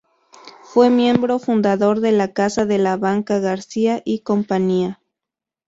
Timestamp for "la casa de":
2.11-2.79